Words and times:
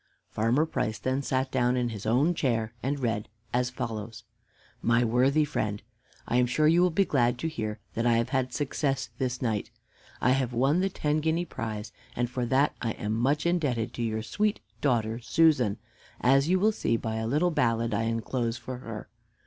Farmer 0.31 0.65
Price 0.65 0.97
then 0.97 1.21
sat 1.21 1.51
down 1.51 1.77
in 1.77 1.89
his 1.89 2.07
own 2.07 2.33
chair, 2.33 2.73
and 2.81 2.99
read 2.99 3.29
as 3.53 3.69
follows: 3.69 4.23
"MY 4.81 5.03
WORTHY 5.05 5.45
FRIEND 5.45 5.83
I 6.27 6.37
am 6.37 6.47
sure 6.47 6.67
you 6.67 6.81
will 6.81 6.89
be 6.89 7.05
glad 7.05 7.37
to 7.37 7.47
hear 7.47 7.77
that 7.93 8.07
I 8.07 8.13
have 8.13 8.29
had 8.29 8.51
success 8.51 9.11
this 9.19 9.43
night. 9.43 9.69
I 10.19 10.31
have 10.31 10.53
won 10.53 10.79
the 10.79 10.89
ten 10.89 11.19
guinea 11.19 11.45
prize, 11.45 11.91
and 12.15 12.31
for 12.31 12.47
that 12.47 12.75
I 12.81 12.93
am 12.93 13.13
much 13.13 13.45
indebted 13.45 13.93
to 13.93 14.01
your 14.01 14.23
sweet 14.23 14.59
daughter 14.81 15.19
Susan; 15.19 15.77
as 16.19 16.49
you 16.49 16.59
will 16.59 16.71
see 16.71 16.97
by 16.97 17.17
a 17.17 17.27
little 17.27 17.51
ballad 17.51 17.93
I 17.93 18.05
enclose 18.05 18.57
for 18.57 18.77
her. 18.79 19.07